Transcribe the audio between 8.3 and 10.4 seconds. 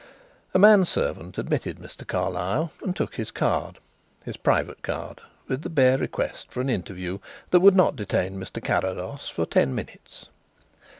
Mr. Carrados for ten minutes.